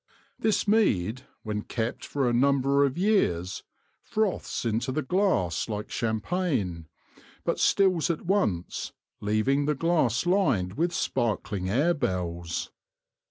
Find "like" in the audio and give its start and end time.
5.69-5.91